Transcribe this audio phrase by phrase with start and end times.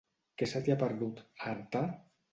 [0.41, 1.87] Què se t'hi ha perdut, a Artà?